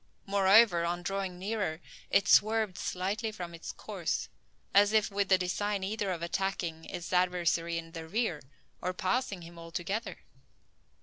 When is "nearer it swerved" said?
1.37-2.75